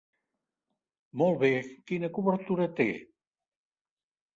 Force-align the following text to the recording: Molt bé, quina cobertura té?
Molt 1.23 1.39
bé, 1.45 1.53
quina 1.93 2.13
cobertura 2.19 2.69
té? 2.83 2.93